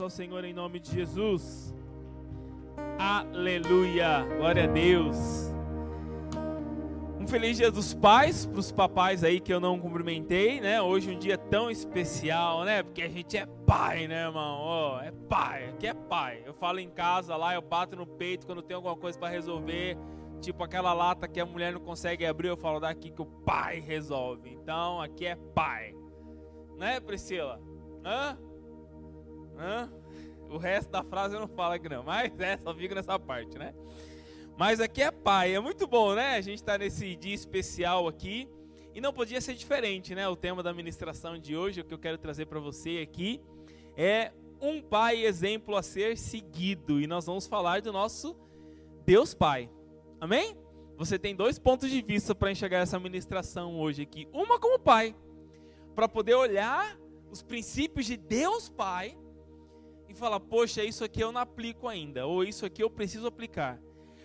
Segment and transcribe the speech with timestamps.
[0.00, 1.74] ao Senhor em nome de Jesus.
[2.98, 5.16] Aleluia, glória a Deus.
[7.18, 10.80] Um feliz dia dos pais, para os papais aí que eu não cumprimentei, né?
[10.80, 12.82] Hoje um dia tão especial, né?
[12.82, 14.60] Porque a gente é pai, né, irmão?
[14.62, 16.42] Oh, é pai, aqui é pai.
[16.46, 19.96] Eu falo em casa lá, eu bato no peito quando tem alguma coisa para resolver.
[20.40, 23.80] Tipo aquela lata que a mulher não consegue abrir, eu falo daqui que o pai
[23.80, 24.50] resolve.
[24.50, 25.94] Então aqui é pai.
[26.76, 27.60] Né, Priscila?
[28.04, 28.38] Hã?
[29.58, 29.90] Hã?
[30.50, 33.58] O resto da frase eu não falo aqui não, mas é, só fico nessa parte,
[33.58, 33.74] né?
[34.56, 36.36] Mas aqui é pai, é muito bom, né?
[36.36, 38.48] A gente está nesse dia especial aqui
[38.94, 40.26] e não podia ser diferente, né?
[40.28, 43.40] O tema da ministração de hoje, o que eu quero trazer para você aqui
[43.96, 48.36] é um pai exemplo a ser seguido e nós vamos falar do nosso
[49.04, 49.70] Deus Pai.
[50.20, 50.56] Amém?
[50.96, 54.26] Você tem dois pontos de vista para enxergar essa ministração hoje aqui.
[54.32, 55.14] Uma como pai,
[55.94, 56.98] para poder olhar
[57.30, 59.16] os princípios de Deus Pai
[60.08, 63.80] e falar, poxa, isso aqui eu não aplico ainda, ou isso aqui eu preciso aplicar.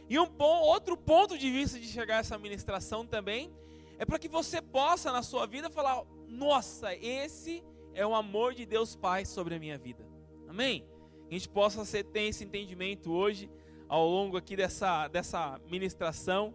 [0.09, 3.51] E um outro ponto de vista de chegar a essa ministração também
[3.97, 8.65] é para que você possa na sua vida falar, nossa, esse é o amor de
[8.65, 10.05] Deus Pai sobre a minha vida.
[10.47, 10.85] Amém?
[11.29, 13.49] A gente possa ter esse entendimento hoje
[13.87, 16.53] ao longo aqui dessa, dessa ministração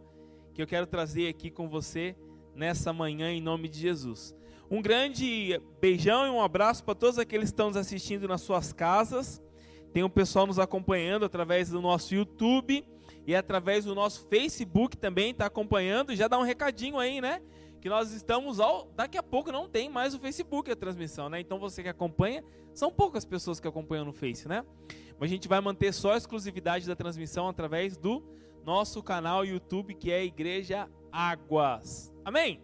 [0.53, 2.17] que eu quero trazer aqui com você
[2.55, 4.35] nessa manhã em nome de Jesus.
[4.71, 8.73] Um grande beijão e um abraço para todos aqueles que estão nos assistindo nas suas
[8.73, 9.41] casas.
[9.93, 12.85] Tem um pessoal nos acompanhando através do nosso YouTube
[13.27, 16.15] e através do nosso Facebook também está acompanhando.
[16.15, 17.41] Já dá um recadinho aí, né?
[17.81, 18.91] Que nós estamos ao.
[18.97, 21.41] Daqui a pouco não tem mais o Facebook a transmissão, né?
[21.41, 22.43] Então você que acompanha,
[22.75, 24.65] são poucas pessoas que acompanham no Face, né?
[25.19, 28.23] Mas a gente vai manter só a exclusividade da transmissão através do
[28.65, 32.13] nosso canal YouTube, que é Igreja Águas.
[32.25, 32.61] Amém?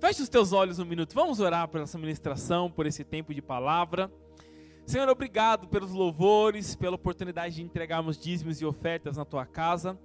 [0.00, 1.12] Feche os teus olhos um minuto.
[1.12, 4.10] Vamos orar por essa ministração, por esse tempo de palavra.
[4.86, 9.98] Senhor, obrigado pelos louvores, pela oportunidade de entregarmos dízimos e ofertas na tua casa.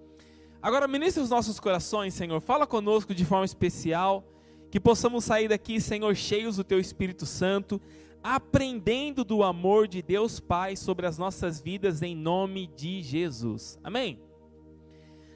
[0.63, 2.41] Agora, ministra os nossos corações, Senhor.
[2.41, 4.23] Fala conosco de forma especial.
[4.72, 7.79] Que possamos sair daqui, Senhor, cheios do teu Espírito Santo,
[8.23, 13.78] aprendendo do amor de Deus Pai sobre as nossas vidas, em nome de Jesus.
[13.84, 14.19] Amém.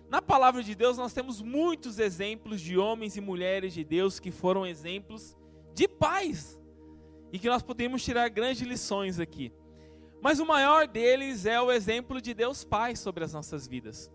[0.09, 4.31] Na palavra de Deus, nós temos muitos exemplos de homens e mulheres de Deus que
[4.31, 5.35] foram exemplos
[5.73, 6.57] de pais
[7.31, 9.51] e que nós podemos tirar grandes lições aqui.
[10.21, 14.09] Mas o maior deles é o exemplo de Deus Pai sobre as nossas vidas.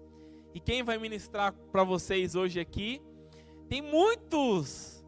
[0.55, 3.01] E quem vai ministrar para vocês hoje aqui,
[3.69, 5.05] tem muitos,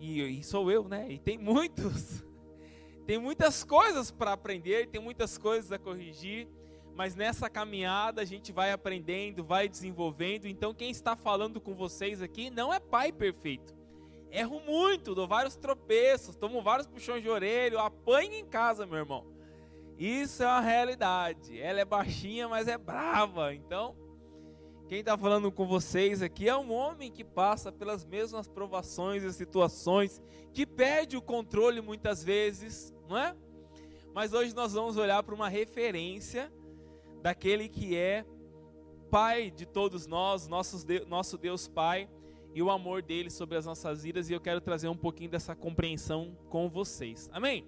[0.00, 1.06] e, e sou eu, né?
[1.10, 2.24] E tem muitos,
[3.06, 6.48] tem muitas coisas para aprender, tem muitas coisas a corrigir
[6.94, 10.46] mas nessa caminhada a gente vai aprendendo, vai desenvolvendo.
[10.46, 13.74] Então, quem está falando com vocês aqui não é pai perfeito.
[14.30, 19.26] Erro muito, dou vários tropeços, tomo vários puxões de orelha, apanho em casa, meu irmão.
[19.98, 21.60] Isso é uma realidade.
[21.60, 23.54] Ela é baixinha, mas é brava.
[23.54, 23.96] Então,
[24.88, 29.32] quem está falando com vocês aqui é um homem que passa pelas mesmas provações e
[29.32, 30.20] situações,
[30.52, 33.34] que perde o controle muitas vezes, não é?
[34.12, 36.52] Mas hoje nós vamos olhar para uma referência
[37.24, 38.22] daquele que é
[39.10, 42.06] Pai de todos nós, nosso Deus, nosso Deus Pai,
[42.52, 45.56] e o amor dele sobre as nossas vidas, e eu quero trazer um pouquinho dessa
[45.56, 47.30] compreensão com vocês.
[47.32, 47.66] Amém?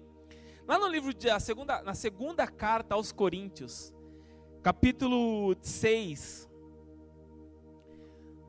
[0.67, 3.91] Lá no livro de segunda, na segunda carta aos Coríntios,
[4.61, 6.47] capítulo 6,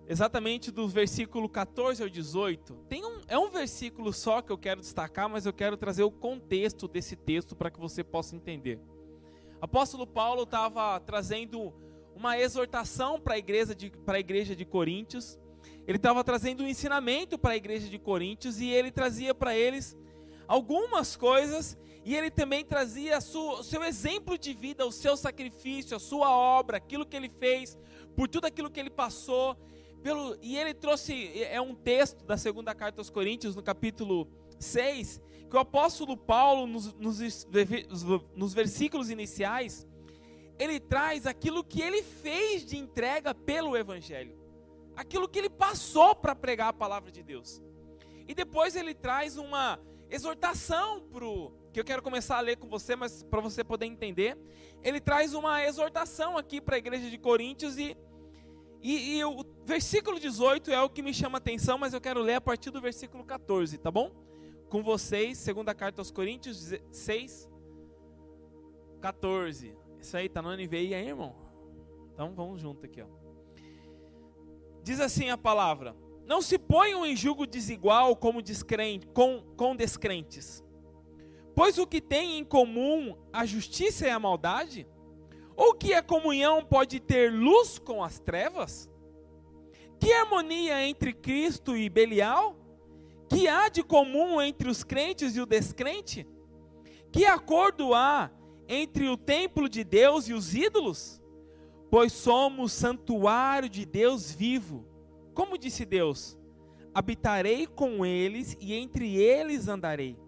[0.07, 4.83] exatamente do versículo 14 ao 18, tem um, é um versículo só que eu quero
[4.83, 8.79] destacar, mas eu quero trazer o contexto desse texto para que você possa entender.
[9.61, 11.75] Apóstolo Paulo estava trazendo
[12.15, 15.39] uma exortação para a igreja de, para a igreja de Coríntios.
[15.87, 19.97] Ele estava trazendo um ensinamento para a igreja de Coríntios e ele trazia para eles
[20.47, 26.01] algumas coisas e ele também trazia o seu exemplo de vida, o seu sacrifício, a
[26.01, 27.77] sua obra, aquilo que ele fez,
[28.17, 29.57] por tudo aquilo que ele passou.
[30.03, 34.29] Pelo, e ele trouxe, é um texto da segunda carta aos Coríntios, no capítulo
[34.59, 37.47] 6, que o apóstolo Paulo, nos, nos,
[38.35, 39.87] nos versículos iniciais,
[40.59, 44.37] ele traz aquilo que ele fez de entrega pelo Evangelho,
[44.97, 47.63] aquilo que ele passou para pregar a palavra de Deus.
[48.27, 49.81] E depois ele traz uma
[50.11, 51.25] exortação para
[51.73, 54.37] que eu quero começar a ler com você, mas para você poder entender.
[54.83, 57.97] Ele traz uma exortação aqui para a igreja de Coríntios e,
[58.83, 62.21] e, e, o versículo 18 é o que me chama a atenção, mas eu quero
[62.21, 64.28] ler a partir do versículo 14, tá bom?
[64.69, 67.49] Com vocês, segunda carta aos Coríntios 6,
[69.01, 69.75] 14.
[70.01, 71.35] Isso aí tá no NVI aí, irmão?
[72.13, 73.07] Então vamos junto aqui, ó.
[74.83, 80.65] Diz assim a palavra: Não se ponham em julgo desigual como descrente, com, com descrentes.
[81.55, 84.87] Pois o que tem em comum a justiça e a maldade?
[85.57, 88.89] Ou que a comunhão pode ter luz com as trevas?
[89.99, 92.57] Que harmonia entre Cristo e Belial?
[93.29, 96.27] Que há de comum entre os crentes e o descrente?
[97.13, 98.31] Que acordo há
[98.69, 101.21] entre o templo de Deus e os ídolos?
[101.91, 104.87] Pois somos santuário de Deus vivo.
[105.35, 106.37] Como disse Deus:
[106.95, 110.19] habitarei com eles e entre eles andarei.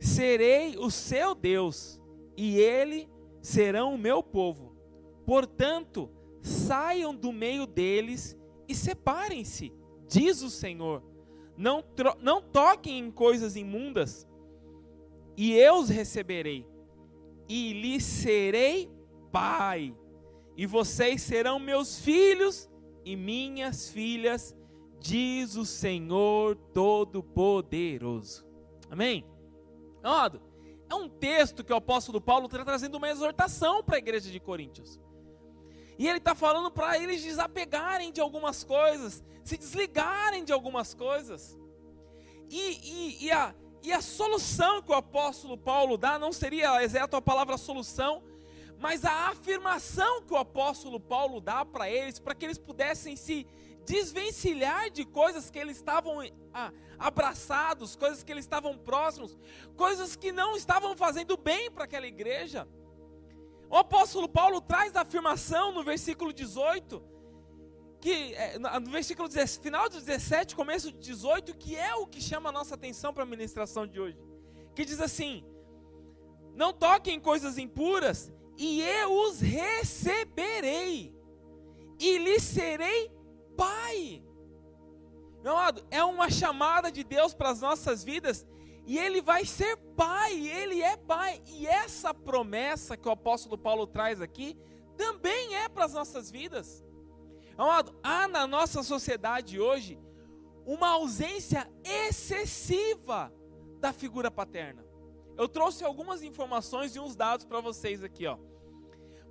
[0.00, 2.00] Serei o seu Deus
[2.36, 3.08] e ele
[3.40, 4.76] serão o meu povo.
[5.24, 6.10] Portanto,
[6.42, 8.36] saiam do meio deles
[8.68, 9.72] e separem-se,
[10.08, 11.02] diz o Senhor.
[11.56, 11.84] Não,
[12.20, 14.26] não toquem em coisas imundas,
[15.36, 16.66] e eu os receberei,
[17.48, 18.90] e lhes serei
[19.30, 19.94] pai,
[20.56, 22.70] e vocês serão meus filhos
[23.04, 24.56] e minhas filhas,
[25.00, 28.46] diz o Senhor Todo-Poderoso.
[28.90, 29.26] Amém?
[30.02, 30.40] Amado,
[30.88, 34.38] é um texto que o apóstolo Paulo está trazendo uma exortação para a igreja de
[34.38, 35.00] Coríntios.
[35.98, 41.58] E ele está falando para eles desapegarem de algumas coisas, se desligarem de algumas coisas.
[42.48, 47.16] E, e, e, a, e a solução que o apóstolo Paulo dá não seria exato
[47.16, 48.22] a palavra solução,
[48.78, 53.46] mas a afirmação que o apóstolo Paulo dá para eles, para que eles pudessem se
[53.84, 56.18] desvencilhar de coisas que eles estavam
[56.52, 59.36] ah, abraçados, coisas que eles estavam próximos,
[59.76, 62.68] coisas que não estavam fazendo bem para aquela igreja.
[63.68, 67.02] O apóstolo Paulo traz a afirmação no versículo 18,
[68.02, 72.20] que é, no versículo 10, final do 17, começo do 18, que é o que
[72.20, 74.18] chama a nossa atenção para a ministração de hoje.
[74.74, 75.44] Que diz assim:
[76.52, 81.14] Não toquem coisas impuras, e eu os receberei,
[81.96, 83.08] e lhes serei
[83.56, 84.20] pai.
[85.44, 88.44] Meu amado, é uma chamada de Deus para as nossas vidas
[88.84, 91.40] e ele vai ser pai, ele é pai.
[91.46, 94.56] E essa promessa que o apóstolo Paulo traz aqui
[94.96, 96.84] também é para as nossas vidas.
[97.56, 99.98] Amado, há na nossa sociedade hoje
[100.64, 103.32] uma ausência excessiva
[103.80, 104.84] da figura paterna.
[105.36, 108.38] Eu trouxe algumas informações e uns dados para vocês aqui, ó.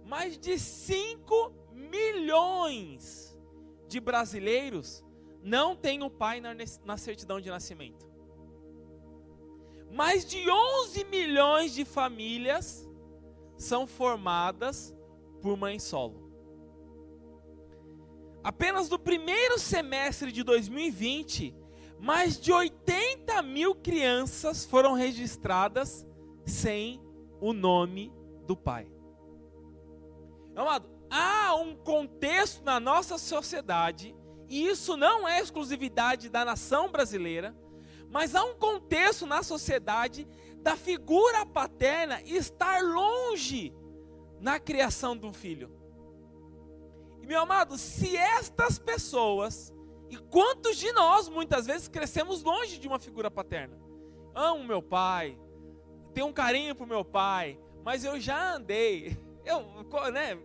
[0.05, 3.37] Mais de 5 milhões
[3.87, 5.03] de brasileiros
[5.41, 8.09] não tem o pai na, na certidão de nascimento.
[9.91, 12.87] Mais de 11 milhões de famílias
[13.57, 14.95] são formadas
[15.41, 16.30] por mãe solo.
[18.43, 21.55] Apenas no primeiro semestre de 2020,
[21.99, 26.05] mais de 80 mil crianças foram registradas
[26.45, 26.99] sem
[27.39, 28.11] o nome
[28.47, 28.91] do pai.
[30.55, 34.15] Amado, há um contexto na nossa sociedade,
[34.49, 37.55] e isso não é exclusividade da nação brasileira,
[38.09, 40.27] mas há um contexto na sociedade
[40.57, 43.73] da figura paterna estar longe
[44.39, 45.80] na criação de um filho.
[47.21, 49.73] E meu amado, se estas pessoas,
[50.09, 53.79] e quantos de nós muitas vezes crescemos longe de uma figura paterna?
[54.33, 55.37] Amo meu pai,
[56.13, 59.61] tenho um carinho pro meu pai, mas eu já andei, eu,
[60.11, 60.37] né,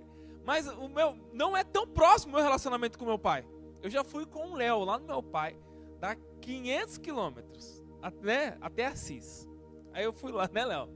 [0.45, 3.45] mas o meu não é tão próximo o meu relacionamento com meu pai.
[3.83, 5.59] Eu já fui com o Léo lá no meu pai,
[5.99, 9.49] dá 500 quilômetros até, até Assis.
[9.93, 10.89] Aí eu fui lá, né, Léo?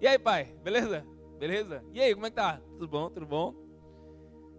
[0.00, 0.44] E aí, pai?
[0.62, 1.04] Beleza?
[1.38, 1.84] Beleza?
[1.92, 2.60] E aí, como é que tá?
[2.72, 3.10] Tudo bom?
[3.10, 3.54] Tudo bom?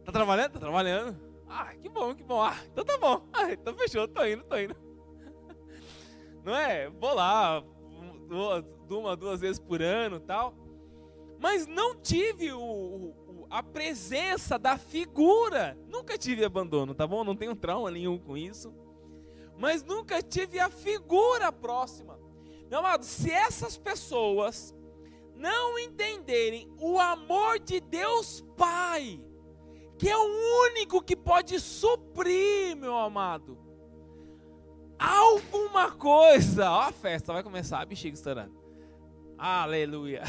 [0.06, 0.54] Tá trabalhando?
[0.54, 1.20] Tá trabalhando?
[1.48, 2.42] Ah, que bom, que bom.
[2.42, 3.28] Ah, então tá bom.
[3.34, 4.76] Ah, então fechou, tô indo, tô indo.
[6.44, 6.90] Não é?
[6.90, 7.64] Vou lá,
[8.90, 10.56] uma, duas vezes por ano tal.
[11.40, 15.78] Mas não tive o, a presença da figura.
[15.90, 17.24] Nunca tive abandono, tá bom?
[17.24, 18.74] Não tenho trauma nenhum com isso.
[19.58, 22.20] Mas nunca tive a figura próxima.
[22.70, 24.74] Meu amado, se essas pessoas
[25.36, 29.20] não entenderem o amor de Deus Pai,
[30.02, 33.56] que é o único que pode suprir, meu amado,
[34.98, 36.72] alguma coisa.
[36.72, 38.60] Ó, a festa vai começar, bexiga estourando.
[39.38, 40.24] Aleluia.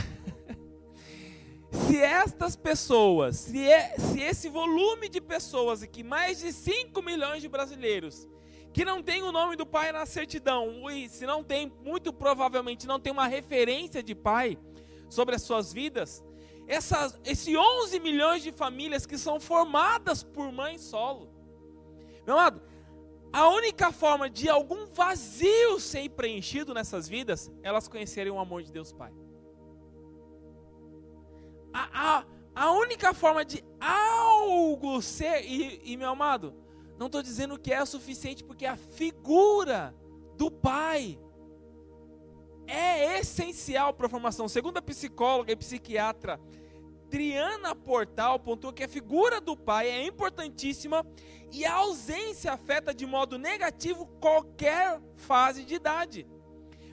[1.72, 7.40] Se estas pessoas, se, é, se esse volume de pessoas aqui, mais de 5 milhões
[7.40, 8.28] de brasileiros,
[8.74, 12.86] que não tem o nome do pai na certidão, e se não tem, muito provavelmente
[12.86, 14.58] não tem uma referência de pai
[15.08, 16.22] sobre as suas vidas,
[16.66, 21.28] essas, esse 11 milhões de famílias que são formadas por mãe solo.
[22.26, 22.62] Meu amado,
[23.32, 28.70] a única forma de algum vazio ser preenchido nessas vidas, elas conhecerem o amor de
[28.70, 29.12] Deus Pai
[31.72, 36.54] a, a, a única forma de algo ser, e, e meu amado,
[36.98, 39.94] não estou dizendo que é o suficiente, porque a figura
[40.36, 41.18] do Pai
[42.72, 44.48] é essencial para a formação.
[44.48, 46.40] Segundo a psicóloga e psiquiatra
[47.10, 51.04] Triana Portal, pontua que a figura do pai é importantíssima
[51.52, 56.26] e a ausência afeta de modo negativo qualquer fase de idade.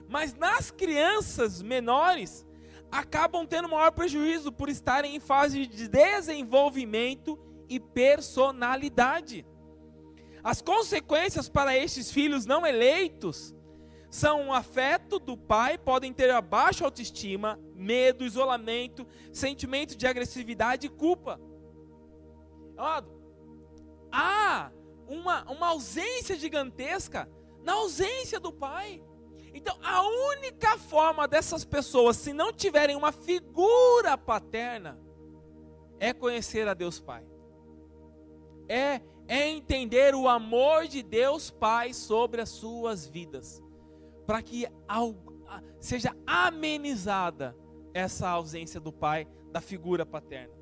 [0.06, 2.46] Mas nas crianças menores,
[2.90, 9.46] acabam tendo maior prejuízo por estarem em fase de desenvolvimento e personalidade.
[10.42, 13.54] As consequências para estes filhos não eleitos
[14.10, 20.88] são um afeto do pai, podem ter a baixa autoestima, medo, isolamento, sentimento de agressividade
[20.88, 21.40] e culpa.
[24.10, 24.72] Há
[25.06, 27.30] uma, uma ausência gigantesca
[27.62, 29.02] na ausência do pai.
[29.54, 34.98] Então, a única forma dessas pessoas, se não tiverem uma figura paterna,
[35.98, 37.24] é conhecer a Deus Pai.
[38.68, 43.62] É, é entender o amor de Deus Pai sobre as suas vidas.
[44.26, 44.66] Para que
[45.80, 47.56] seja amenizada
[47.92, 50.54] essa ausência do Pai, da figura paterna.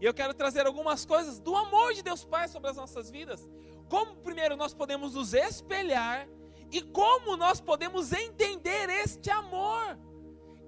[0.00, 3.48] E eu quero trazer algumas coisas do amor de Deus Pai sobre as nossas vidas.
[3.88, 6.28] Como primeiro nós podemos nos espelhar
[6.70, 9.98] e como nós podemos entender este amor?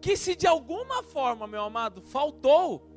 [0.01, 2.89] Que se de alguma forma, meu amado, faltou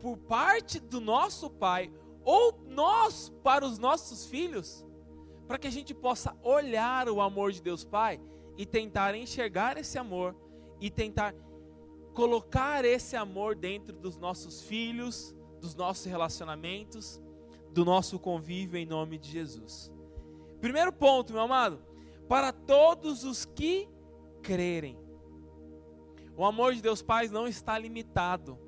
[0.00, 1.92] por parte do nosso Pai,
[2.24, 4.84] ou nós para os nossos filhos,
[5.46, 8.20] para que a gente possa olhar o amor de Deus Pai
[8.56, 10.34] e tentar enxergar esse amor
[10.80, 11.34] e tentar
[12.14, 17.20] colocar esse amor dentro dos nossos filhos, dos nossos relacionamentos,
[17.72, 19.92] do nosso convívio em nome de Jesus.
[20.60, 21.80] Primeiro ponto, meu amado,
[22.28, 23.88] para todos os que
[24.42, 24.98] crerem.
[26.36, 28.58] O amor de Deus Pai não está limitado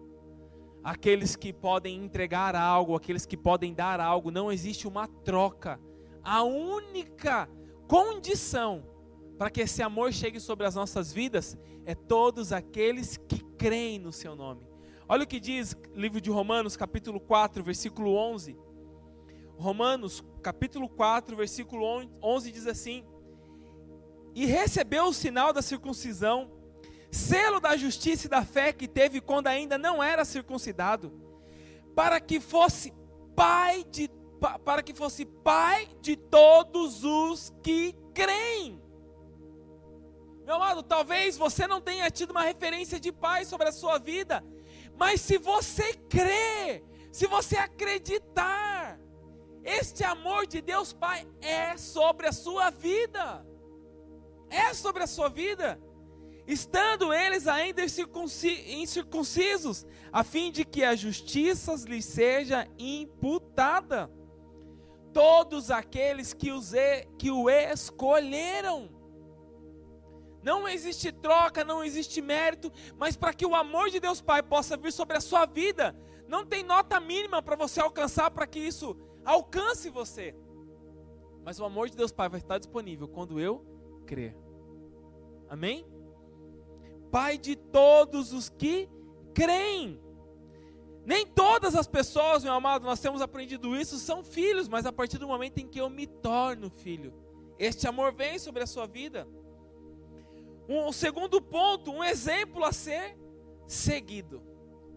[0.84, 5.80] àqueles que podem entregar algo, aqueles que podem dar algo, não existe uma troca.
[6.22, 7.48] A única
[7.88, 8.84] condição
[9.42, 14.12] para que esse amor chegue sobre as nossas vidas é todos aqueles que creem no
[14.12, 14.64] seu nome.
[15.08, 18.56] Olha o que diz livro de Romanos, capítulo 4, versículo 11.
[19.56, 21.84] Romanos, capítulo 4, versículo
[22.22, 23.04] 11 diz assim:
[24.32, 26.48] e recebeu o sinal da circuncisão,
[27.10, 31.12] selo da justiça e da fé que teve quando ainda não era circuncidado,
[31.96, 32.92] para que fosse
[33.34, 34.08] pai de
[34.64, 38.81] para que fosse pai de todos os que creem.
[40.52, 44.44] Meu amado, talvez você não tenha tido uma referência de pai sobre a sua vida,
[44.98, 49.00] mas se você crê, se você acreditar,
[49.64, 53.42] este amor de Deus Pai é sobre a sua vida
[54.50, 55.80] é sobre a sua vida,
[56.46, 64.10] estando eles ainda incircuncisos, a fim de que a justiça lhes seja imputada.
[65.14, 66.72] Todos aqueles que, os,
[67.18, 69.00] que o escolheram.
[70.42, 74.76] Não existe troca, não existe mérito, mas para que o amor de Deus Pai possa
[74.76, 75.96] vir sobre a sua vida,
[76.26, 80.34] não tem nota mínima para você alcançar para que isso alcance você.
[81.44, 83.64] Mas o amor de Deus Pai vai estar disponível quando eu
[84.06, 84.36] crer.
[85.48, 85.86] Amém?
[87.10, 88.88] Pai de todos os que
[89.34, 90.00] creem.
[91.04, 95.18] Nem todas as pessoas, meu amado, nós temos aprendido isso, são filhos, mas a partir
[95.18, 97.12] do momento em que eu me torno filho,
[97.58, 99.26] este amor vem sobre a sua vida.
[100.68, 103.16] Um segundo ponto, um exemplo a ser
[103.66, 104.42] seguido.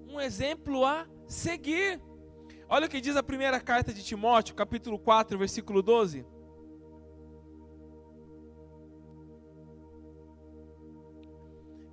[0.07, 2.01] Um exemplo a seguir.
[2.67, 6.25] Olha o que diz a primeira carta de Timóteo, capítulo 4, versículo 12.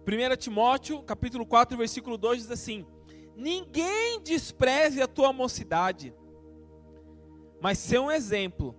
[0.05, 2.85] 1 Timóteo, capítulo 4, versículo 2 diz assim:
[3.37, 6.15] Ninguém despreze a tua mocidade,
[7.61, 8.77] mas ser um exemplo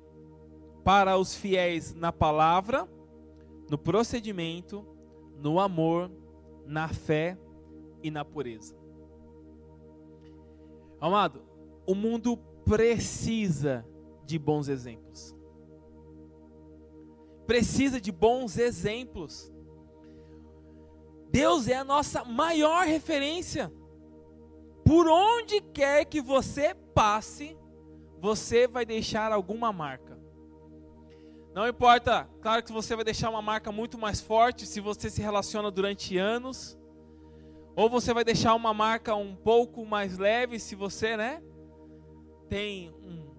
[0.83, 2.87] para os fiéis na palavra,
[3.73, 4.85] no procedimento,
[5.39, 6.11] no amor,
[6.63, 7.35] na fé
[8.03, 8.77] e na pureza.
[11.01, 11.43] Amado,
[11.87, 13.83] o mundo precisa
[14.27, 15.35] de bons exemplos.
[17.47, 19.51] Precisa de bons exemplos.
[21.31, 23.73] Deus é a nossa maior referência.
[24.85, 27.57] Por onde quer que você passe,
[28.21, 30.02] você vai deixar alguma marca.
[31.53, 35.21] Não importa, claro que você vai deixar uma marca muito mais forte se você se
[35.21, 36.75] relaciona durante anos,
[37.75, 41.43] ou você vai deixar uma marca um pouco mais leve se você, né,
[42.49, 43.35] tem um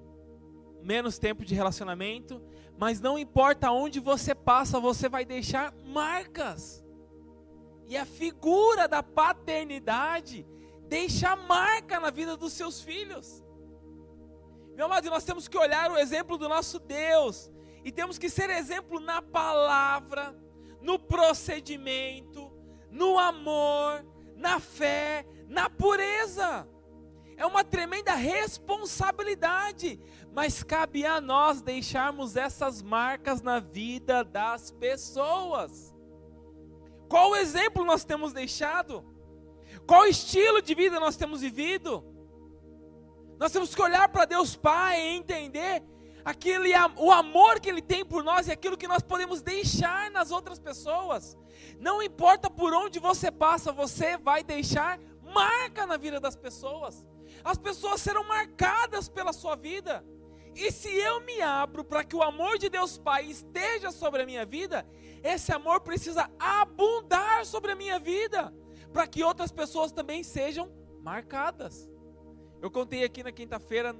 [0.80, 2.40] menos tempo de relacionamento,
[2.78, 6.84] mas não importa onde você passa, você vai deixar marcas.
[7.86, 10.46] E a figura da paternidade
[10.88, 13.42] deixa marca na vida dos seus filhos.
[14.76, 17.50] Meu amado, nós temos que olhar o exemplo do nosso Deus.
[17.84, 20.34] E temos que ser exemplo na palavra,
[20.80, 22.50] no procedimento,
[22.90, 26.66] no amor, na fé, na pureza.
[27.36, 30.00] É uma tremenda responsabilidade,
[30.32, 35.94] mas cabe a nós deixarmos essas marcas na vida das pessoas.
[37.08, 39.04] Qual exemplo nós temos deixado?
[39.86, 42.04] Qual estilo de vida nós temos vivido?
[43.38, 45.82] Nós temos que olhar para Deus Pai e entender
[46.24, 50.30] aquele, o amor que Ele tem por nós e aquilo que nós podemos deixar nas
[50.30, 51.36] outras pessoas.
[51.78, 57.04] Não importa por onde você passa, você vai deixar marca na vida das pessoas.
[57.42, 60.04] As pessoas serão marcadas pela sua vida.
[60.54, 64.26] E se eu me abro para que o amor de Deus Pai esteja sobre a
[64.26, 64.86] minha vida,
[65.22, 68.54] esse amor precisa abundar sobre a minha vida,
[68.92, 70.70] para que outras pessoas também sejam
[71.02, 71.90] marcadas.
[72.62, 73.92] Eu contei aqui na quinta-feira,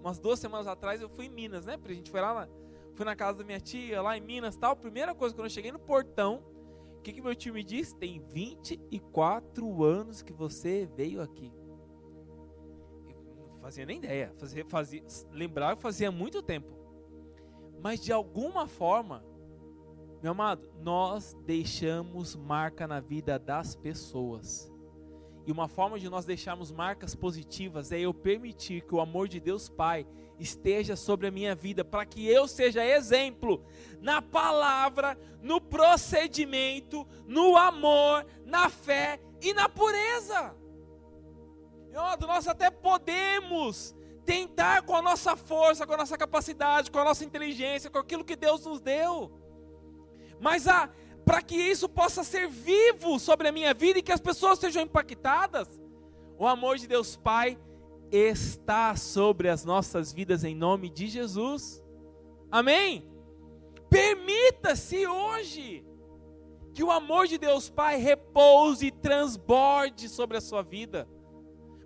[0.00, 1.78] umas duas semanas atrás, eu fui em Minas, né?
[1.82, 2.48] A gente foi lá,
[2.94, 4.76] fui na casa da minha tia, lá em Minas tal.
[4.76, 6.42] Primeira coisa, quando eu cheguei no portão,
[6.98, 7.94] o que, que meu tio me disse?
[7.94, 11.52] Tem 24 anos que você veio aqui.
[13.08, 14.32] Eu não fazia nem ideia.
[14.38, 16.74] Fazia, fazia, lembrava que fazia muito tempo.
[17.82, 19.24] Mas de alguma forma,
[20.22, 24.72] meu amado, nós deixamos marca na vida das pessoas.
[25.46, 29.38] E uma forma de nós deixarmos marcas positivas é eu permitir que o amor de
[29.38, 30.04] Deus Pai
[30.40, 33.64] esteja sobre a minha vida, para que eu seja exemplo
[34.00, 40.52] na palavra, no procedimento, no amor, na fé e na pureza.
[42.20, 47.24] Nós até podemos tentar com a nossa força, com a nossa capacidade, com a nossa
[47.24, 49.30] inteligência, com aquilo que Deus nos deu.
[50.40, 50.90] Mas a
[51.26, 54.84] para que isso possa ser vivo sobre a minha vida e que as pessoas sejam
[54.84, 55.68] impactadas,
[56.38, 57.58] o amor de Deus Pai
[58.12, 61.82] está sobre as nossas vidas em nome de Jesus.
[62.48, 63.10] Amém?
[63.90, 65.84] Permita-se hoje
[66.72, 71.08] que o amor de Deus Pai repouse e transborde sobre a sua vida,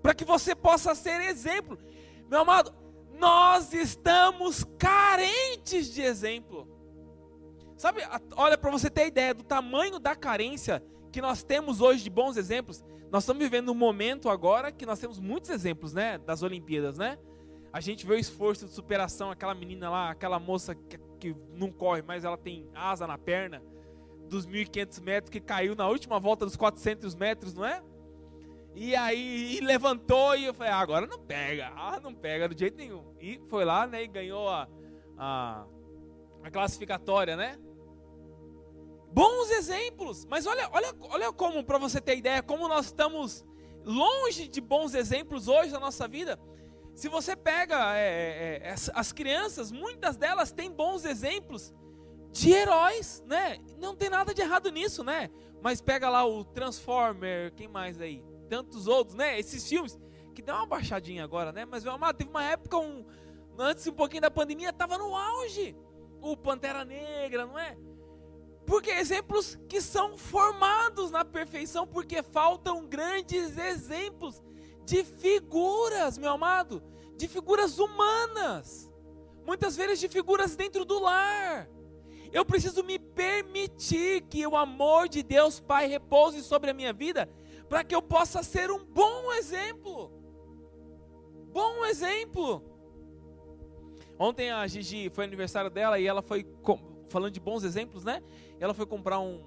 [0.02, 1.78] para que você possa ser exemplo.
[2.28, 2.74] Meu amado,
[3.18, 6.79] nós estamos carentes de exemplo.
[7.80, 8.02] Sabe,
[8.36, 12.36] olha para você ter ideia do tamanho da carência que nós temos hoje de bons
[12.36, 12.84] exemplos.
[13.10, 17.16] Nós estamos vivendo um momento agora que nós temos muitos exemplos, né, das Olimpíadas, né?
[17.72, 21.72] A gente vê o esforço de superação, aquela menina lá, aquela moça que, que não
[21.72, 23.62] corre, mas ela tem asa na perna,
[24.28, 27.82] dos 1.500 metros, que caiu na última volta dos 400 metros, não é?
[28.74, 32.60] E aí e levantou e eu falei, ah, agora não pega, ah, não pega de
[32.60, 33.06] jeito nenhum.
[33.18, 34.68] E foi lá, né, e ganhou a,
[35.16, 35.64] a,
[36.42, 37.58] a classificatória, né?
[39.12, 43.44] Bons exemplos, mas olha, olha, olha como, para você ter ideia, como nós estamos
[43.84, 46.38] longe de bons exemplos hoje na nossa vida.
[46.94, 51.74] Se você pega é, é, é as, as crianças, muitas delas têm bons exemplos
[52.30, 53.58] de heróis, né?
[53.78, 55.30] Não tem nada de errado nisso, né?
[55.62, 58.22] Mas pega lá o Transformer, quem mais aí?
[58.48, 59.38] Tantos outros, né?
[59.38, 59.98] Esses filmes
[60.34, 61.64] que deu uma baixadinha agora, né?
[61.64, 61.84] Mas
[62.16, 63.04] teve uma época um,
[63.58, 65.76] antes um pouquinho da pandemia, estava no auge.
[66.20, 67.76] O Pantera Negra, não é?
[68.70, 74.40] Porque exemplos que são formados na perfeição, porque faltam grandes exemplos
[74.84, 76.80] de figuras, meu amado,
[77.16, 78.88] de figuras humanas,
[79.44, 81.68] muitas vezes de figuras dentro do lar.
[82.30, 87.28] Eu preciso me permitir que o amor de Deus Pai repouse sobre a minha vida,
[87.68, 90.12] para que eu possa ser um bom exemplo.
[91.52, 92.62] Bom exemplo.
[94.16, 96.44] Ontem a Gigi foi aniversário dela e ela foi
[97.10, 98.22] falando de bons exemplos, né?
[98.58, 99.42] Ela foi comprar um,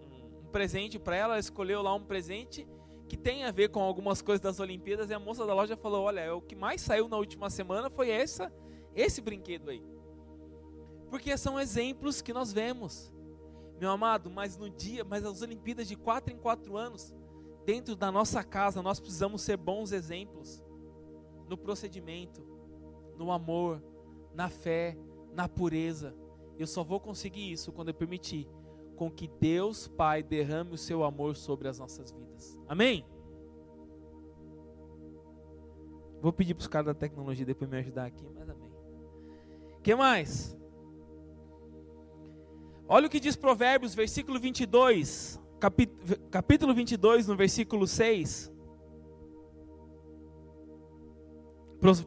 [0.00, 2.66] um, presente para ela, ela escolheu lá um presente
[3.08, 6.04] que tem a ver com algumas coisas das Olimpíadas e a moça da loja falou:
[6.04, 8.52] "Olha, é o que mais saiu na última semana foi essa
[8.94, 9.84] esse brinquedo aí".
[11.10, 13.12] Porque são exemplos que nós vemos.
[13.78, 17.12] Meu amado, mas no dia, mas as Olimpíadas de quatro em quatro anos,
[17.66, 20.62] dentro da nossa casa, nós precisamos ser bons exemplos
[21.48, 22.46] no procedimento,
[23.18, 23.82] no amor,
[24.32, 24.96] na fé,
[25.34, 26.14] na pureza.
[26.62, 28.48] Eu só vou conseguir isso quando eu permitir
[28.94, 32.56] com que Deus Pai derrame o seu amor sobre as nossas vidas.
[32.68, 33.04] Amém?
[36.20, 38.70] Vou pedir para os caras da tecnologia depois me ajudar aqui, mas amém.
[39.82, 40.56] que mais?
[42.86, 45.40] Olha o que diz Provérbios, versículo 22,
[46.30, 48.51] capítulo 22, no versículo 6.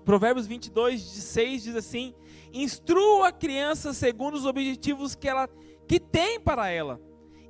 [0.05, 2.13] Provérbios 22, 6 diz assim:
[2.53, 5.49] Instrua a criança segundo os objetivos que ela
[5.85, 6.99] que tem para ela.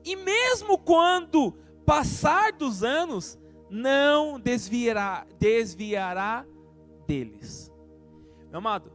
[0.03, 1.53] E mesmo quando
[1.85, 6.45] passar dos anos, não desviará, desviará
[7.07, 7.71] deles.
[8.49, 8.91] Meu amado,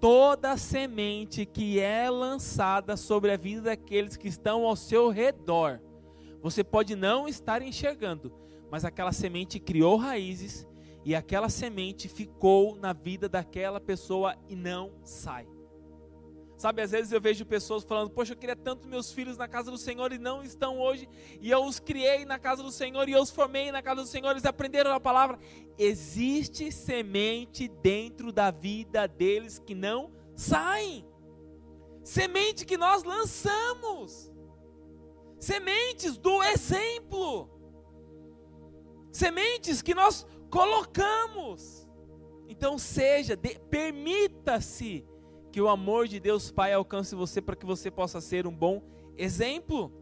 [0.00, 5.80] toda semente que é lançada sobre a vida daqueles que estão ao seu redor
[6.42, 8.32] Você pode não estar enxergando,
[8.70, 10.66] mas aquela semente criou raízes
[11.10, 15.44] e aquela semente ficou na vida daquela pessoa e não sai.
[16.56, 19.72] Sabe, às vezes eu vejo pessoas falando: Poxa, eu queria tanto meus filhos na casa
[19.72, 21.08] do Senhor e não estão hoje,
[21.40, 24.06] e eu os criei na casa do Senhor e eu os formei na casa do
[24.06, 25.36] Senhor, eles aprenderam a palavra.
[25.76, 31.04] Existe semente dentro da vida deles que não saem,
[32.04, 34.30] semente que nós lançamos,
[35.40, 37.50] sementes do exemplo,
[39.10, 41.88] sementes que nós colocamos.
[42.48, 43.38] Então, seja,
[43.70, 45.06] permita-se
[45.52, 48.82] que o amor de Deus Pai alcance você para que você possa ser um bom
[49.16, 49.92] exemplo.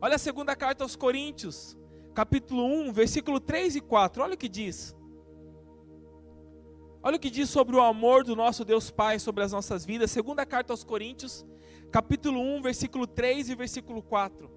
[0.00, 1.76] Olha a segunda carta aos Coríntios,
[2.14, 4.22] capítulo 1, versículo 3 e 4.
[4.22, 4.96] Olha o que diz.
[7.02, 10.10] Olha o que diz sobre o amor do nosso Deus Pai sobre as nossas vidas.
[10.10, 11.46] Segunda carta aos Coríntios,
[11.90, 14.50] capítulo 1, versículo 3 e versículo 4.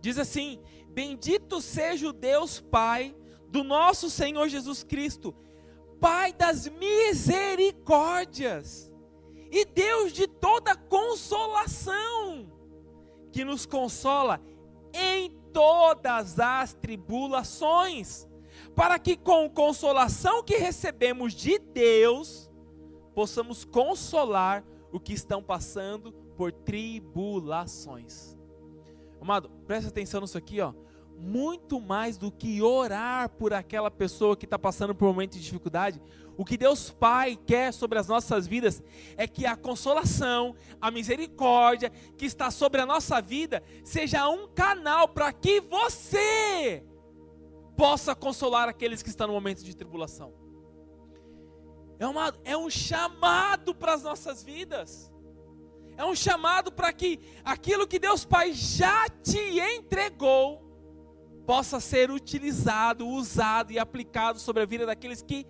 [0.00, 0.60] Diz assim:
[0.98, 3.14] Bendito seja o Deus Pai
[3.50, 5.32] do nosso Senhor Jesus Cristo,
[6.00, 8.90] Pai das misericórdias
[9.48, 12.50] e Deus de toda consolação,
[13.30, 14.40] que nos consola
[14.92, 18.26] em todas as tribulações,
[18.74, 22.50] para que com consolação que recebemos de Deus,
[23.14, 28.36] possamos consolar o que estão passando por tribulações.
[29.20, 30.74] Amado, presta atenção nisso aqui, ó
[31.18, 35.42] muito mais do que orar por aquela pessoa que está passando por um momento de
[35.42, 36.00] dificuldade,
[36.36, 38.80] o que Deus Pai quer sobre as nossas vidas
[39.16, 45.08] é que a consolação, a misericórdia que está sobre a nossa vida seja um canal
[45.08, 46.84] para que você
[47.76, 50.32] possa consolar aqueles que estão no momento de tribulação.
[51.98, 55.12] É, uma, é um chamado para as nossas vidas.
[55.96, 60.67] É um chamado para que aquilo que Deus Pai já te entregou,
[61.48, 65.46] possa ser utilizado, usado e aplicado sobre a vida daqueles que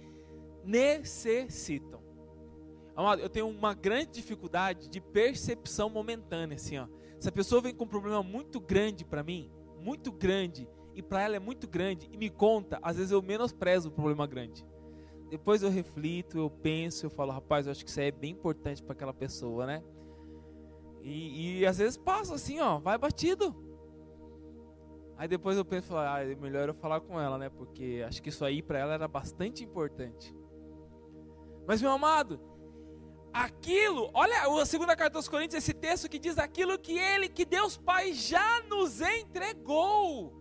[0.65, 2.01] necessitam.
[2.95, 6.87] Amado, eu tenho uma grande dificuldade de percepção momentânea, assim, ó.
[7.19, 11.21] Se a pessoa vem com um problema muito grande para mim, muito grande, e para
[11.23, 14.65] ela é muito grande, e me conta, às vezes eu menosprezo o problema grande.
[15.29, 18.31] Depois eu reflito, eu penso, eu falo, rapaz, eu acho que isso aí é bem
[18.31, 19.83] importante para aquela pessoa, né?
[21.03, 23.68] E, e às vezes passa assim, ó, vai batido.
[25.19, 27.51] Aí depois eu penso, ah, é melhor eu falar com ela, né?
[27.51, 30.33] Porque acho que isso aí para ela era bastante importante.
[31.67, 32.41] Mas meu amado,
[33.33, 37.45] aquilo, olha a segunda carta aos Coríntios, esse texto que diz aquilo que ele, que
[37.45, 40.33] Deus Pai já nos entregou.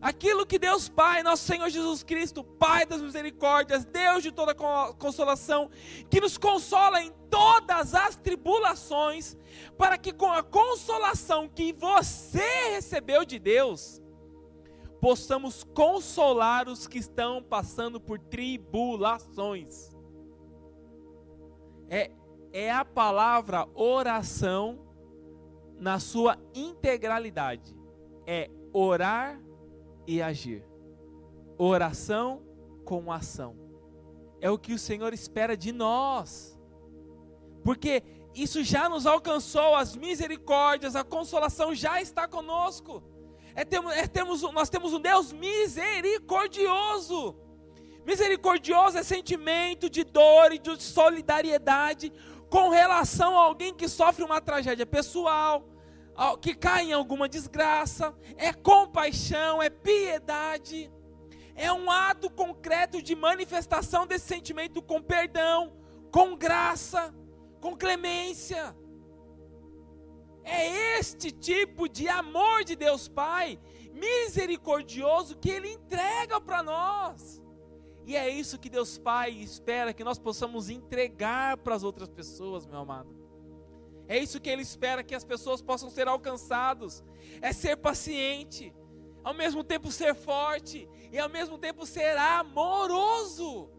[0.00, 5.70] Aquilo que Deus Pai, nosso Senhor Jesus Cristo, Pai das misericórdias, Deus de toda consolação,
[6.08, 9.36] que nos consola em todas as tribulações,
[9.76, 14.00] para que com a consolação que você recebeu de Deus,
[15.00, 19.90] possamos consolar os que estão passando por tribulações.
[21.88, 22.10] É,
[22.52, 24.78] é a palavra oração
[25.78, 27.74] na sua integralidade.
[28.26, 29.40] É orar
[30.08, 30.64] e agir.
[31.58, 32.42] Oração
[32.84, 33.54] com ação.
[34.40, 36.58] É o que o Senhor espera de nós.
[37.62, 38.02] Porque
[38.34, 43.02] isso já nos alcançou, as misericórdias, a consolação já está conosco.
[43.54, 47.36] É, temos, é, temos, nós temos um Deus misericordioso.
[48.06, 52.10] Misericordioso é sentimento de dor e de solidariedade
[52.48, 55.68] com relação a alguém que sofre uma tragédia pessoal,
[56.40, 60.90] que cai em alguma desgraça, é compaixão, é piedade,
[61.54, 65.72] é um ato concreto de manifestação desse sentimento com perdão,
[66.10, 67.14] com graça,
[67.60, 68.76] com clemência.
[70.44, 73.58] É este tipo de amor de Deus Pai,
[73.92, 77.42] misericordioso, que Ele entrega para nós.
[78.06, 82.64] E é isso que Deus Pai espera que nós possamos entregar para as outras pessoas,
[82.64, 83.17] meu amado.
[84.08, 87.04] É isso que ele espera que as pessoas possam ser alcançados.
[87.42, 88.74] É ser paciente,
[89.22, 93.70] ao mesmo tempo ser forte e ao mesmo tempo ser amoroso.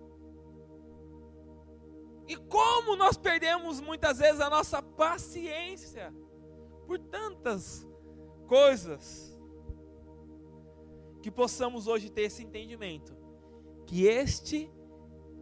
[2.28, 6.14] E como nós perdemos muitas vezes a nossa paciência
[6.86, 7.88] por tantas
[8.48, 9.36] coisas
[11.24, 13.18] que possamos hoje ter esse entendimento
[13.90, 14.72] que este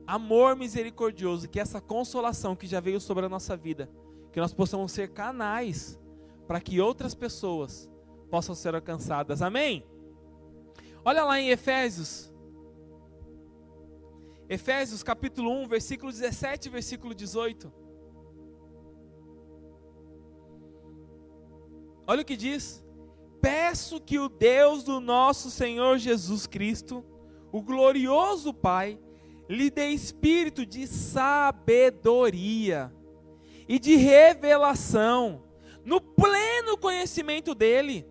[0.08, 3.90] amor misericordioso, que essa consolação que já veio sobre a nossa vida,
[4.38, 6.00] que nós possamos ser canais
[6.48, 7.90] para que outras pessoas
[8.30, 9.42] possam ser alcançadas.
[9.42, 9.84] Amém?
[11.04, 12.32] Olha lá em Efésios.
[14.48, 17.74] Efésios capítulo 1, versículo 17 e versículo 18.
[22.06, 22.86] Olha o que diz:
[23.42, 27.04] peço que o Deus do nosso Senhor Jesus Cristo,
[27.52, 29.00] o glorioso Pai,
[29.50, 32.96] lhe dê espírito de sabedoria
[33.68, 35.44] e de revelação,
[35.84, 38.06] no pleno conhecimento dele.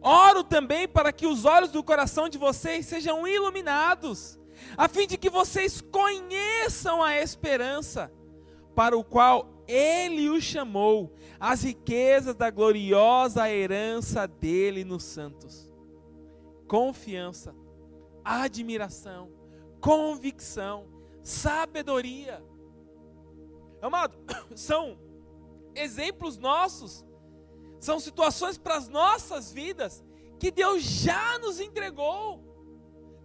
[0.00, 4.38] Oro também para que os olhos do coração de vocês sejam iluminados,
[4.76, 8.10] a fim de que vocês conheçam a esperança
[8.74, 15.70] para o qual ele o chamou, as riquezas da gloriosa herança dele nos santos.
[16.66, 17.54] Confiança,
[18.24, 19.30] admiração,
[19.80, 20.86] convicção,
[21.22, 22.42] sabedoria.
[23.84, 24.16] Amado,
[24.56, 24.98] são
[25.74, 27.04] exemplos nossos,
[27.78, 30.02] são situações para as nossas vidas
[30.38, 32.42] que Deus já nos entregou.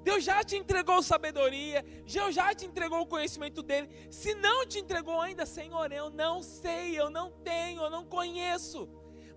[0.04, 3.90] Deus já te entregou sabedoria, Deus já te entregou o conhecimento dele.
[4.10, 8.90] Se não te entregou ainda, Senhor, eu não sei, eu não tenho, eu não conheço.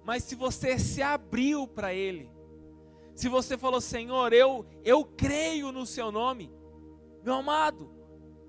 [0.04, 2.30] Mas se você se abriu para ele,
[3.14, 6.52] se você falou, Senhor, eu eu creio no seu nome,
[7.22, 8.01] meu amado,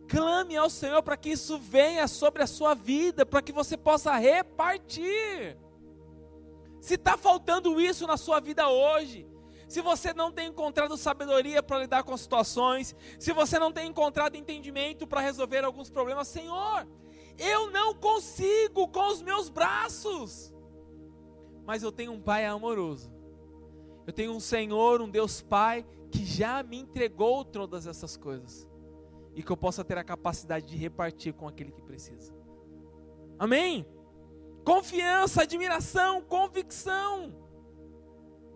[0.07, 4.15] clame ao Senhor para que isso venha sobre a sua vida, para que você possa
[4.15, 5.57] repartir.
[6.79, 9.27] Se está faltando isso na sua vida hoje,
[9.67, 14.35] se você não tem encontrado sabedoria para lidar com situações, se você não tem encontrado
[14.35, 16.87] entendimento para resolver alguns problemas, Senhor,
[17.37, 20.53] eu não consigo com os meus braços,
[21.65, 23.11] mas eu tenho um Pai amoroso,
[24.05, 28.67] eu tenho um Senhor, um Deus Pai, que já me entregou todas essas coisas,
[29.35, 32.33] e que eu possa ter a capacidade de repartir com aquele que precisa.
[33.37, 33.85] Amém?
[34.63, 37.43] Confiança, admiração, convicção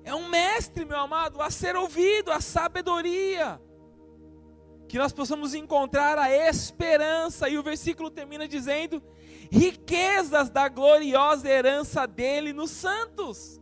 [0.07, 3.59] é um mestre, meu amado, a ser ouvido, a sabedoria.
[4.87, 7.49] Que nós possamos encontrar a esperança.
[7.49, 9.03] E o versículo termina dizendo:
[9.51, 13.59] riquezas da gloriosa herança dele nos santos.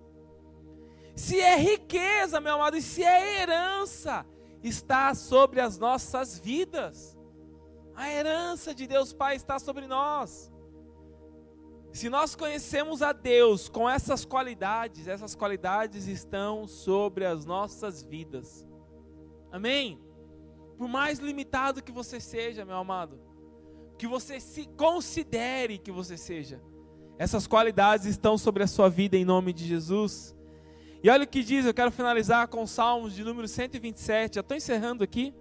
[1.15, 4.23] Se é riqueza, meu amado, e se é herança,
[4.67, 7.15] está sobre as nossas vidas.
[7.95, 10.51] A herança de Deus Pai está sobre nós.
[11.93, 18.67] Se nós conhecemos a Deus com essas qualidades, essas qualidades estão sobre as nossas vidas.
[19.51, 20.01] Amém?
[20.78, 23.21] Por mais limitado que você seja, meu amado,
[23.97, 26.62] que você se considere que você seja,
[27.17, 30.35] essas qualidades estão sobre a sua vida em nome de Jesus.
[31.06, 34.58] E olha o que diz, eu quero finalizar com Salmos de número 127, já estou
[34.58, 35.36] encerrando aqui.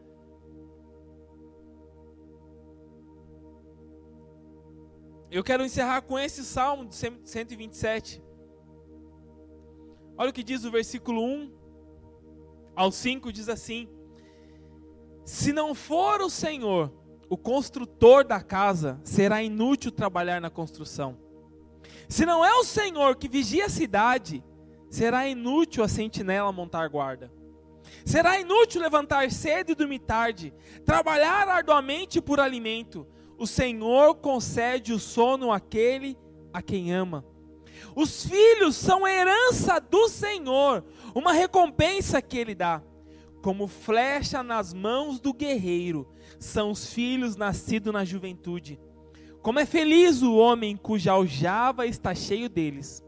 [5.30, 8.22] Eu quero encerrar com esse salmo de 127.
[10.18, 11.50] Olha o que diz o versículo 1
[12.76, 13.88] ao 5: diz assim:
[15.24, 16.92] Se não for o Senhor,
[17.26, 21.16] o construtor da casa, será inútil trabalhar na construção.
[22.06, 24.44] Se não é o Senhor que vigia a cidade,
[24.94, 27.32] será inútil a sentinela montar guarda.
[28.04, 30.54] Será inútil levantar cedo e dormir tarde,
[30.84, 33.06] trabalhar arduamente por alimento
[33.38, 36.16] o Senhor concede o sono àquele
[36.52, 37.24] a quem ama.
[37.94, 42.82] Os filhos são herança do Senhor, uma recompensa que Ele dá.
[43.42, 48.80] Como flecha nas mãos do guerreiro, são os filhos nascidos na juventude.
[49.42, 53.03] Como é feliz o homem cuja aljava está cheio deles.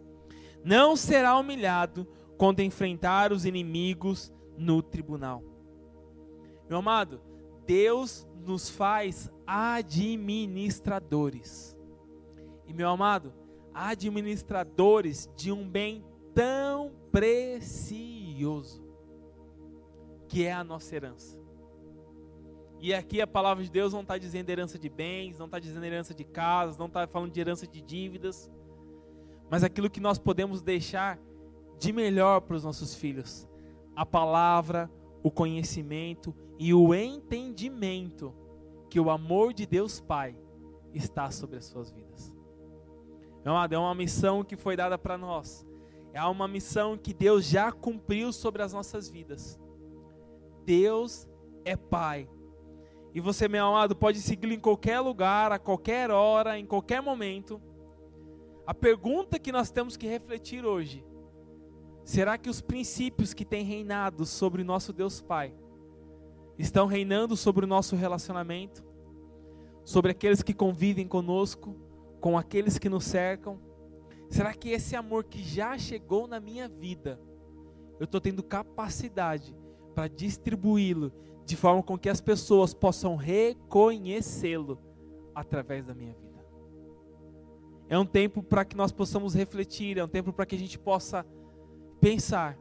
[0.67, 5.45] Não será humilhado quando enfrentar os inimigos no tribunal.
[6.69, 7.21] Meu amado,
[7.65, 11.77] Deus nos faz administradores.
[12.67, 13.33] E meu amado,
[13.73, 18.85] administradores de um bem tão precioso
[20.27, 21.39] que é a nossa herança.
[22.81, 25.87] E aqui a palavra de Deus não está dizendo herança de bens, não está dizendo
[25.87, 28.51] herança de casas, não está falando de herança de dívidas,
[29.51, 31.19] mas aquilo que nós podemos deixar
[31.79, 33.49] de melhor para os nossos filhos:
[33.95, 34.91] a palavra,
[35.23, 38.35] o conhecimento e o entendimento
[38.89, 40.37] que o amor de Deus Pai
[40.95, 42.35] está sobre as suas vidas.
[43.45, 45.65] Amado, é uma missão que foi dada para nós.
[46.13, 49.61] É uma missão que Deus já cumpriu sobre as nossas vidas.
[50.65, 51.29] Deus
[51.65, 52.29] é Pai.
[53.15, 57.61] E você, meu amado, pode segui-lo em qualquer lugar, a qualquer hora, em qualquer momento.
[58.67, 61.05] A pergunta que nós temos que refletir hoje:
[62.05, 65.55] será que os princípios que têm reinado sobre nosso Deus Pai
[66.59, 68.85] estão reinando sobre o nosso relacionamento,
[69.85, 71.77] sobre aqueles que convivem conosco,
[72.21, 73.61] com aqueles que nos cercam?
[74.29, 77.21] Será que esse amor que já chegou na minha vida,
[78.01, 79.55] eu estou tendo capacidade
[79.95, 81.13] para distribuí-lo
[81.45, 84.81] de forma com que as pessoas possam reconhecê-lo
[85.33, 86.26] através da minha vida?
[87.89, 90.79] É um tempo para que nós possamos refletir, é um tempo para que a gente
[90.79, 91.25] possa
[92.01, 92.59] pensar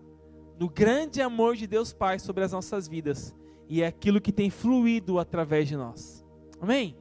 [0.59, 3.35] no grande amor de Deus Pai sobre as nossas vidas
[3.67, 6.23] e é aquilo que tem fluído através de nós.
[6.61, 6.95] Amém?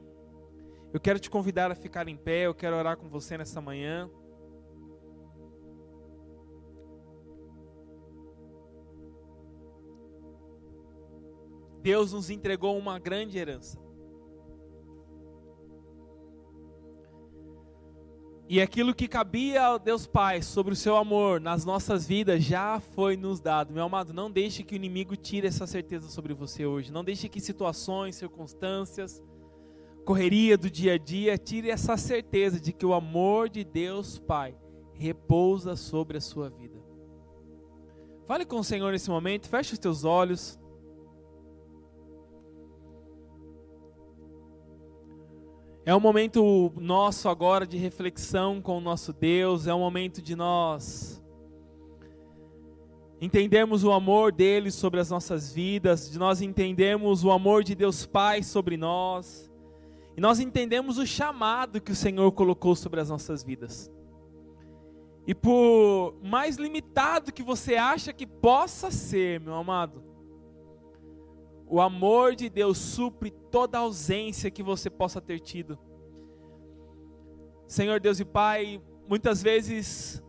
[0.91, 4.09] Eu quero te convidar a ficar em pé, eu quero orar com você nessa manhã.
[11.81, 13.84] Deus nos entregou uma grande herança.
[18.47, 22.79] E aquilo que cabia ao Deus Pai sobre o seu amor nas nossas vidas já
[22.79, 23.73] foi nos dado.
[23.73, 26.91] Meu amado, não deixe que o inimigo tire essa certeza sobre você hoje.
[26.91, 29.19] Não deixe que situações, circunstâncias,
[30.05, 34.55] correria do dia a dia tire essa certeza de que o amor de Deus Pai
[34.93, 36.79] repousa sobre a sua vida.
[38.27, 40.59] Fale com o Senhor nesse momento, feche os teus olhos.
[45.87, 50.35] É um momento nosso agora de reflexão com o nosso Deus, é um momento de
[50.35, 51.23] nós
[53.21, 58.03] entendermos o amor dele sobre as nossas vidas, de nós entendermos o amor de Deus
[58.03, 59.47] Pai sobre nós,
[60.17, 63.91] e nós entendemos o chamado que o Senhor colocou sobre as nossas vidas.
[65.27, 70.03] E por mais limitado que você acha que possa ser, meu amado,
[71.67, 75.77] o amor de Deus supre toda ausência que você possa ter tido.
[77.67, 80.23] Senhor Deus e Pai, muitas vezes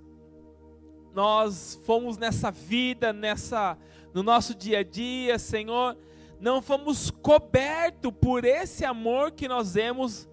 [1.14, 3.76] nós fomos nessa vida, nessa
[4.14, 5.96] no nosso dia a dia, Senhor,
[6.40, 10.28] não fomos cobertos por esse amor que nós vemos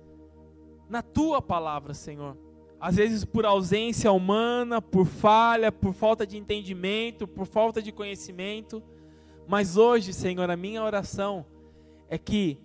[0.89, 2.37] na tua palavra, Senhor.
[2.79, 8.83] Às vezes por ausência humana, por falha, por falta de entendimento, por falta de conhecimento.
[9.47, 11.45] Mas hoje, Senhor, a minha oração
[12.10, 12.58] é que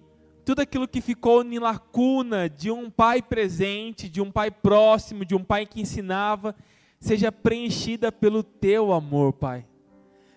[0.44, 5.34] tudo aquilo que ficou em lacuna de um pai presente, de um pai próximo, de
[5.34, 6.54] um pai que ensinava,
[6.98, 9.66] seja preenchida pelo teu amor, Pai.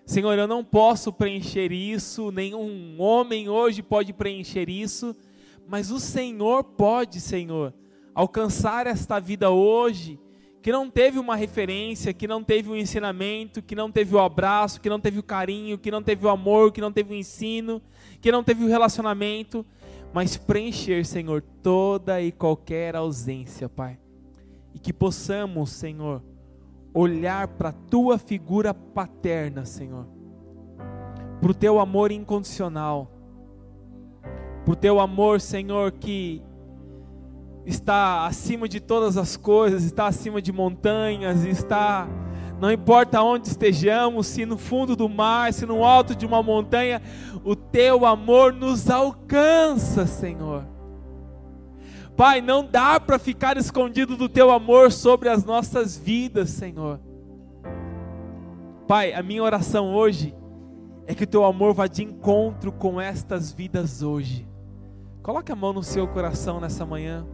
[0.06, 5.16] Senhor, eu não posso preencher isso, nenhum homem hoje pode preencher isso,
[5.68, 7.74] mas o Senhor pode, Senhor,
[8.14, 10.20] alcançar esta vida hoje
[10.62, 14.80] que não teve uma referência, que não teve um ensinamento, que não teve o abraço,
[14.80, 17.82] que não teve o carinho, que não teve o amor, que não teve o ensino,
[18.22, 19.66] que não teve o relacionamento,
[20.14, 23.98] mas preencher, Senhor, toda e qualquer ausência, Pai.
[24.74, 26.22] E que possamos, Senhor,
[26.94, 30.06] olhar para a tua figura paterna, Senhor,
[31.42, 33.10] para o teu amor incondicional,
[34.64, 36.44] para o teu amor, Senhor, que
[37.66, 42.08] está acima de todas as coisas, está acima de montanhas, está
[42.62, 47.02] não importa onde estejamos, se no fundo do mar, se no alto de uma montanha,
[47.44, 50.64] o teu amor nos alcança, Senhor.
[52.16, 57.00] Pai, não dá para ficar escondido do teu amor sobre as nossas vidas, Senhor.
[58.88, 60.36] Pai, a minha oração hoje
[61.08, 64.48] é que o teu amor vá de encontro com estas vidas hoje.
[65.24, 67.26] Coloque a mão no seu coração nessa manhã.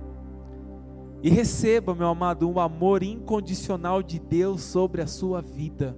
[1.21, 5.97] E receba, meu amado, um amor incondicional de Deus sobre a sua vida.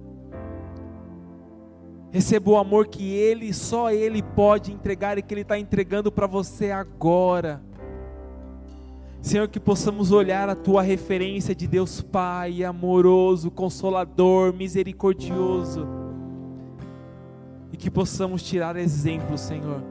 [2.10, 6.26] Receba o amor que Ele, só Ele pode entregar e que Ele está entregando para
[6.26, 7.62] você agora.
[9.20, 15.86] Senhor, que possamos olhar a Tua referência de Deus Pai, amoroso, consolador, misericordioso.
[17.70, 19.82] E que possamos tirar exemplo, Senhor.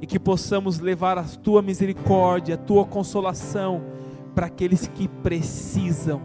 [0.00, 3.95] E que possamos levar a Tua misericórdia, a Tua consolação
[4.36, 6.20] para aqueles que precisam.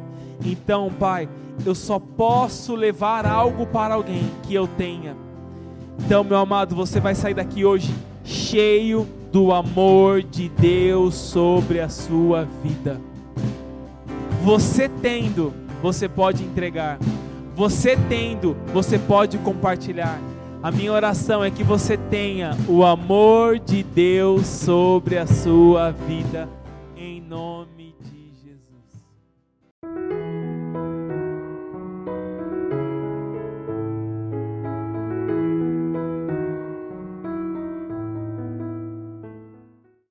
[0.45, 1.29] Então, Pai,
[1.65, 5.15] eu só posso levar algo para alguém que eu tenha.
[5.97, 7.95] Então, meu amado, você vai sair daqui hoje
[8.25, 12.99] cheio do amor de Deus sobre a sua vida.
[14.43, 16.99] Você tendo, você pode entregar.
[17.55, 20.19] Você tendo, você pode compartilhar.
[20.61, 26.49] A minha oração é que você tenha o amor de Deus sobre a sua vida,
[26.95, 27.80] em nome